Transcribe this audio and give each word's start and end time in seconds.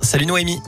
Salut 0.00 0.24
Noémie. 0.24 0.62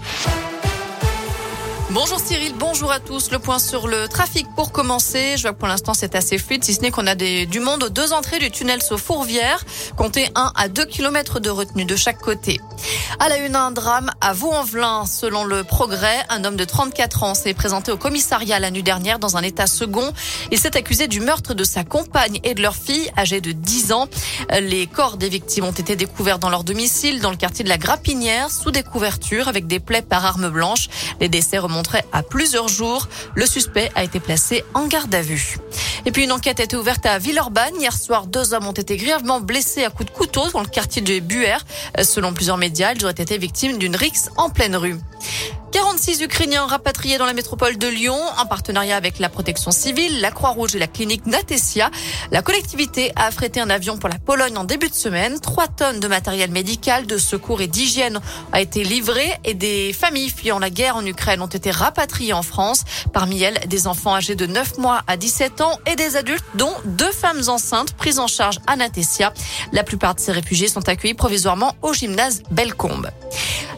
Bonjour 1.92 2.20
Cyril, 2.20 2.52
bonjour 2.56 2.92
à 2.92 3.00
tous. 3.00 3.32
Le 3.32 3.40
point 3.40 3.58
sur 3.58 3.88
le 3.88 4.06
trafic 4.06 4.46
pour 4.54 4.70
commencer. 4.70 5.34
Je 5.36 5.42
vois 5.42 5.52
que 5.52 5.58
pour 5.58 5.66
l'instant 5.66 5.92
c'est 5.92 6.14
assez 6.14 6.38
fluide, 6.38 6.62
si 6.62 6.72
ce 6.72 6.82
n'est 6.82 6.92
qu'on 6.92 7.08
a 7.08 7.16
des, 7.16 7.46
du 7.46 7.58
monde 7.58 7.82
aux 7.82 7.88
deux 7.88 8.12
entrées 8.12 8.38
du 8.38 8.52
tunnel 8.52 8.80
sous 8.80 8.96
Fourvière. 8.96 9.64
Comptez 9.96 10.28
1 10.36 10.52
à 10.54 10.68
2 10.68 10.84
km 10.84 11.40
de 11.40 11.50
retenue 11.50 11.84
de 11.84 11.96
chaque 11.96 12.20
côté. 12.20 12.60
À 13.18 13.28
la 13.28 13.38
une, 13.38 13.56
un 13.56 13.72
drame 13.72 14.12
à 14.20 14.32
Vaux-en-Velin. 14.32 15.04
Selon 15.04 15.42
le 15.42 15.64
progrès, 15.64 16.24
un 16.28 16.44
homme 16.44 16.54
de 16.54 16.64
34 16.64 17.24
ans 17.24 17.34
s'est 17.34 17.54
présenté 17.54 17.90
au 17.90 17.96
commissariat 17.96 18.60
la 18.60 18.70
nuit 18.70 18.84
dernière 18.84 19.18
dans 19.18 19.36
un 19.36 19.42
état 19.42 19.66
second. 19.66 20.12
Il 20.52 20.58
s'est 20.58 20.76
accusé 20.76 21.08
du 21.08 21.18
meurtre 21.18 21.54
de 21.54 21.64
sa 21.64 21.82
compagne 21.82 22.38
et 22.44 22.54
de 22.54 22.62
leur 22.62 22.76
fille 22.76 23.10
âgée 23.18 23.40
de 23.40 23.50
10 23.50 23.92
ans. 23.92 24.06
Les 24.60 24.86
corps 24.86 25.16
des 25.16 25.28
victimes 25.28 25.64
ont 25.64 25.72
été 25.72 25.96
découverts 25.96 26.38
dans 26.38 26.50
leur 26.50 26.62
domicile, 26.62 27.20
dans 27.20 27.30
le 27.30 27.36
quartier 27.36 27.64
de 27.64 27.68
la 27.68 27.78
Grapinière, 27.78 28.48
sous 28.48 28.70
des 28.70 28.84
couvertures 28.84 29.48
avec 29.48 29.66
des 29.66 29.80
plaies 29.80 30.02
par 30.02 30.24
arme 30.24 30.50
blanche. 30.50 30.88
Les 31.20 31.28
décès 31.28 31.58
à 32.12 32.22
plusieurs 32.22 32.68
jours. 32.68 33.08
Le 33.34 33.46
suspect 33.46 33.90
a 33.94 34.04
été 34.04 34.20
placé 34.20 34.64
en 34.74 34.86
garde 34.86 35.14
à 35.14 35.22
vue. 35.22 35.56
Et 36.06 36.12
puis 36.12 36.24
une 36.24 36.32
enquête 36.32 36.60
a 36.60 36.64
été 36.64 36.76
ouverte 36.76 37.04
à 37.06 37.18
Villeurbanne. 37.18 37.74
Hier 37.78 37.96
soir, 37.96 38.26
deux 38.26 38.54
hommes 38.54 38.66
ont 38.66 38.72
été 38.72 38.96
grièvement 38.96 39.40
blessés 39.40 39.84
à 39.84 39.90
coups 39.90 40.10
de 40.10 40.16
couteau 40.16 40.48
dans 40.50 40.60
le 40.60 40.68
quartier 40.68 41.02
de 41.02 41.20
Buer. 41.20 41.58
Selon 42.02 42.32
plusieurs 42.32 42.56
médias, 42.56 42.92
ils 42.94 43.04
auraient 43.04 43.12
été 43.12 43.38
victimes 43.38 43.78
d'une 43.78 43.96
rixe 43.96 44.30
en 44.36 44.50
pleine 44.50 44.76
rue. 44.76 44.96
46 45.72 46.22
Ukrainiens 46.22 46.66
rapatriés 46.66 47.16
dans 47.18 47.26
la 47.26 47.32
métropole 47.32 47.78
de 47.78 47.86
Lyon 47.86 48.18
en 48.38 48.46
partenariat 48.46 48.96
avec 48.96 49.20
la 49.20 49.28
protection 49.28 49.70
civile, 49.70 50.20
la 50.20 50.32
Croix-Rouge 50.32 50.74
et 50.74 50.78
la 50.80 50.88
clinique 50.88 51.26
Natesia. 51.26 51.90
La 52.32 52.42
collectivité 52.42 53.12
a 53.14 53.26
affrété 53.26 53.60
un 53.60 53.70
avion 53.70 53.96
pour 53.96 54.08
la 54.08 54.18
Pologne 54.18 54.56
en 54.56 54.64
début 54.64 54.88
de 54.88 54.94
semaine. 54.94 55.38
Trois 55.38 55.68
tonnes 55.68 56.00
de 56.00 56.08
matériel 56.08 56.50
médical, 56.50 57.06
de 57.06 57.18
secours 57.18 57.60
et 57.60 57.68
d'hygiène 57.68 58.20
a 58.52 58.60
été 58.60 58.82
livré 58.82 59.32
et 59.44 59.54
des 59.54 59.92
familles 59.92 60.30
fuyant 60.30 60.58
la 60.58 60.70
guerre 60.70 60.96
en 60.96 61.06
Ukraine 61.06 61.40
ont 61.40 61.46
été 61.46 61.70
rapatriées 61.70 62.32
en 62.32 62.42
France. 62.42 62.84
Parmi 63.12 63.40
elles, 63.42 63.60
des 63.68 63.86
enfants 63.86 64.14
âgés 64.14 64.34
de 64.34 64.46
9 64.46 64.78
mois 64.78 65.02
à 65.06 65.16
17 65.16 65.60
ans 65.60 65.78
et 65.86 65.94
des 65.94 66.16
adultes 66.16 66.44
dont 66.54 66.74
deux 66.84 67.12
femmes 67.12 67.42
enceintes 67.46 67.92
prises 67.92 68.18
en 68.18 68.26
charge 68.26 68.58
à 68.66 68.74
Natesia. 68.74 69.32
La 69.72 69.84
plupart 69.84 70.16
de 70.16 70.20
ces 70.20 70.32
réfugiés 70.32 70.68
sont 70.68 70.88
accueillis 70.88 71.14
provisoirement 71.14 71.76
au 71.82 71.92
gymnase 71.92 72.42
Bellecombe. 72.50 73.08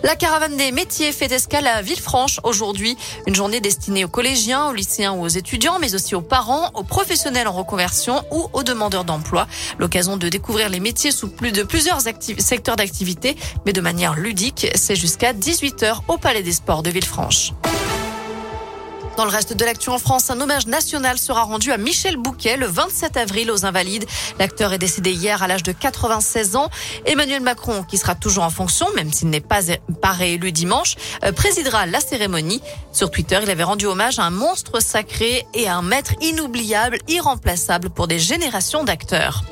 La 0.03 0.17
caravane 0.17 0.57
des 0.57 0.73
métiers 0.73 1.13
fait 1.13 1.31
escale 1.31 1.67
à 1.67 1.81
Villefranche 1.81 2.41
aujourd'hui. 2.43 2.97
Une 3.29 3.37
journée 3.37 3.61
destinée 3.61 4.05
aux 4.05 4.09
collégiens, 4.09 4.69
aux 4.69 4.73
lycéens 4.73 5.13
ou 5.13 5.23
aux 5.23 5.29
étudiants, 5.29 5.79
mais 5.81 5.95
aussi 5.95 6.17
aux 6.17 6.21
parents, 6.21 6.71
aux 6.75 6.83
professionnels 6.83 7.47
en 7.47 7.53
reconversion 7.53 8.25
ou 8.33 8.49
aux 8.53 8.65
demandeurs 8.65 9.05
d'emploi. 9.05 9.47
L'occasion 9.79 10.17
de 10.17 10.29
découvrir 10.29 10.71
les 10.71 10.81
métiers 10.81 11.13
sous 11.13 11.29
plus 11.29 11.53
de 11.53 11.63
plusieurs 11.63 12.01
secteurs 12.01 12.77
d'activité, 12.77 13.37
mais 13.65 13.73
de 13.73 13.81
manière 13.81 14.15
ludique. 14.15 14.67
C'est 14.75 14.97
jusqu'à 14.97 15.33
18h 15.33 15.99
au 16.09 16.19
Palais 16.19 16.43
des 16.43 16.53
Sports 16.53 16.83
de 16.83 16.91
Villefranche. 16.91 17.53
Dans 19.17 19.25
le 19.25 19.31
reste 19.31 19.53
de 19.53 19.65
l'actu 19.65 19.91
en 19.91 19.99
France, 19.99 20.31
un 20.31 20.41
hommage 20.41 20.67
national 20.67 21.19
sera 21.19 21.43
rendu 21.43 21.71
à 21.71 21.77
Michel 21.77 22.17
Bouquet 22.17 22.57
le 22.57 22.67
27 22.67 23.19
avril 23.19 23.51
aux 23.51 23.67
Invalides. 23.67 24.07
L'acteur 24.39 24.73
est 24.73 24.79
décédé 24.79 25.13
hier 25.13 25.43
à 25.43 25.49
l'âge 25.49 25.63
de 25.63 25.73
96 25.73 26.57
ans. 26.57 26.71
Emmanuel 27.05 27.43
Macron, 27.43 27.83
qui 27.83 27.99
sera 27.99 28.15
toujours 28.15 28.45
en 28.45 28.51
fonction, 28.51 28.87
même 28.97 29.13
s'il 29.13 29.29
n'est 29.29 29.41
pas, 29.41 29.61
pas 30.01 30.13
réélu 30.13 30.51
dimanche, 30.51 30.97
euh, 31.25 31.33
présidera 31.33 31.85
la 31.85 32.01
cérémonie. 32.01 32.63
Sur 32.93 33.11
Twitter, 33.11 33.39
il 33.43 33.51
avait 33.51 33.65
rendu 33.65 33.85
hommage 33.85 34.19
à 34.19 34.25
un 34.25 34.31
monstre 34.31 34.81
sacré 34.81 35.47
et 35.53 35.69
à 35.69 35.77
un 35.77 35.83
maître 35.83 36.15
inoubliable, 36.23 36.99
irremplaçable 37.09 37.91
pour 37.91 38.09
des 38.09 38.19
générations 38.19 38.83
d'acteurs. 38.83 39.45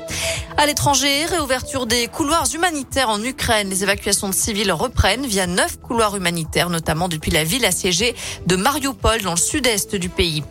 À 0.57 0.65
l'étranger, 0.65 1.25
réouverture 1.25 1.85
des 1.85 2.07
couloirs 2.07 2.45
humanitaires 2.53 3.09
en 3.09 3.23
Ukraine. 3.23 3.69
Les 3.69 3.83
évacuations 3.83 4.29
de 4.29 4.33
civils 4.33 4.71
reprennent 4.71 5.25
via 5.25 5.47
neuf 5.47 5.77
couloirs 5.79 6.15
humanitaires, 6.15 6.69
notamment 6.69 7.07
depuis 7.07 7.31
la 7.31 7.43
ville 7.43 7.65
assiégée 7.65 8.15
de 8.45 8.55
Mariupol 8.55 9.21
dans 9.21 9.31
le 9.31 9.37
sud-est 9.37 9.95
du 9.95 10.09
pays. 10.09 10.43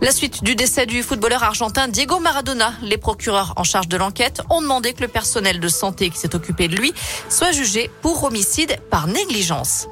La 0.00 0.10
suite 0.10 0.42
du 0.42 0.54
décès 0.56 0.86
du 0.86 1.02
footballeur 1.02 1.42
argentin 1.42 1.88
Diego 1.88 2.18
Maradona. 2.18 2.72
Les 2.82 2.98
procureurs 2.98 3.54
en 3.56 3.64
charge 3.64 3.88
de 3.88 3.96
l'enquête 3.96 4.42
ont 4.50 4.60
demandé 4.60 4.92
que 4.92 5.02
le 5.02 5.08
personnel 5.08 5.60
de 5.60 5.68
santé 5.68 6.10
qui 6.10 6.18
s'est 6.18 6.34
occupé 6.34 6.68
de 6.68 6.76
lui 6.76 6.92
soit 7.28 7.52
jugé 7.52 7.90
pour 8.02 8.24
homicide 8.24 8.76
par 8.90 9.06
négligence. 9.06 9.88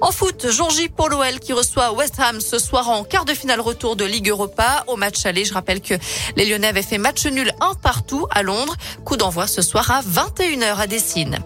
En 0.00 0.12
foot, 0.12 0.48
jour 0.50 0.70
J 0.70 0.88
pour 0.88 1.08
qui 1.40 1.52
reçoit 1.52 1.92
West 1.92 2.20
Ham 2.20 2.40
ce 2.40 2.58
soir 2.58 2.88
en 2.88 3.02
quart 3.02 3.24
de 3.24 3.34
finale 3.34 3.60
retour 3.60 3.96
de 3.96 4.04
Ligue 4.04 4.28
Europa. 4.28 4.84
Au 4.86 4.96
match 4.96 5.26
aller, 5.26 5.44
je 5.44 5.52
rappelle 5.52 5.80
que 5.80 5.94
les 6.36 6.44
Lyonnais 6.44 6.68
avaient 6.68 6.82
fait 6.82 6.98
match 6.98 7.26
nul 7.26 7.52
un 7.60 7.74
partout 7.74 8.26
à 8.30 8.42
Londres. 8.42 8.76
Coup 9.04 9.16
d'envoi 9.16 9.46
ce 9.46 9.62
soir 9.62 9.90
à 9.90 10.02
21h 10.02 10.76
à 10.76 10.86
Dessine. 10.86 11.38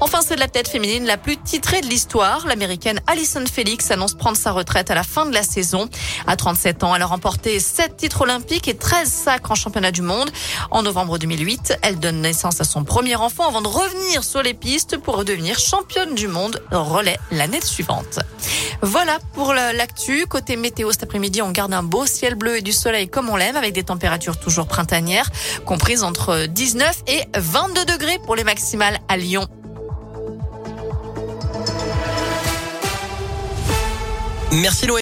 Enfin, 0.00 0.20
c'est 0.22 0.34
de 0.34 0.40
la 0.40 0.48
tête 0.48 0.68
féminine 0.68 1.06
la 1.06 1.18
plus 1.18 1.36
titrée 1.36 1.80
de 1.82 1.86
l'histoire. 1.86 2.46
L'américaine 2.46 3.00
Alison 3.06 3.44
Felix 3.52 3.90
annonce 3.90 4.14
prendre 4.14 4.36
sa 4.36 4.52
retraite 4.52 4.90
à 4.90 4.94
la 4.94 5.02
fin 5.02 5.26
de 5.26 5.34
la 5.34 5.42
saison. 5.42 5.88
À 6.26 6.36
37 6.36 6.82
ans, 6.82 6.96
elle 6.96 7.02
a 7.02 7.06
remporté 7.06 7.60
7 7.60 7.96
titres 7.96 8.22
olympiques 8.22 8.68
et 8.68 8.76
13 8.76 9.08
sacres 9.08 9.52
en 9.52 9.54
championnat 9.54 9.92
du 9.92 10.02
monde. 10.02 10.30
En 10.70 10.82
novembre 10.82 11.18
2008, 11.18 11.78
elle 11.82 11.98
donne 11.98 12.22
naissance 12.22 12.60
à 12.60 12.64
son 12.64 12.84
premier 12.84 13.16
enfant 13.16 13.46
avant 13.46 13.62
de 13.62 13.68
revenir 13.68 14.24
sur 14.24 14.42
les 14.42 14.54
pistes 14.54 14.96
pour 14.96 15.16
redevenir 15.16 15.58
championne 15.58 16.14
du 16.14 16.26
monde 16.26 16.62
relais 16.72 17.18
l'année 17.30 17.60
Voilà 18.82 19.18
pour 19.34 19.52
l'actu. 19.54 20.26
Côté 20.26 20.56
météo 20.56 20.90
cet 20.92 21.04
après-midi, 21.04 21.42
on 21.42 21.50
garde 21.50 21.72
un 21.72 21.82
beau 21.82 22.06
ciel 22.06 22.34
bleu 22.34 22.58
et 22.58 22.62
du 22.62 22.72
soleil 22.72 23.08
comme 23.08 23.28
on 23.28 23.36
l'aime 23.36 23.56
avec 23.56 23.72
des 23.72 23.84
températures 23.84 24.38
toujours 24.38 24.66
printanières 24.66 25.30
comprises 25.64 26.02
entre 26.02 26.46
19 26.46 27.02
et 27.06 27.22
22 27.36 27.84
degrés 27.84 28.18
pour 28.24 28.36
les 28.36 28.44
maximales 28.44 28.98
à 29.08 29.16
Lyon. 29.16 29.46
Merci 34.52 34.86
Loé. 34.86 34.98